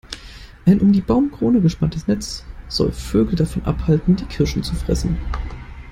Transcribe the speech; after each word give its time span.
Ein 0.65 0.79
um 0.81 0.91
die 0.93 1.01
Baumkrone 1.01 1.61
gespanntes 1.61 2.07
Netz 2.07 2.43
soll 2.67 2.91
Vögel 2.91 3.35
davon 3.35 3.61
abhalten, 3.65 4.15
die 4.15 4.25
Kirschen 4.25 4.63
zu 4.63 4.73
fressen. 4.73 5.15